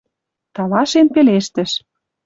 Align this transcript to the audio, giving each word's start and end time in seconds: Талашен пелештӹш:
Талашен 0.55 1.07
пелештӹш: 1.13 1.71